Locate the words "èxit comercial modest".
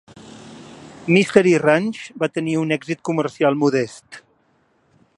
2.79-4.23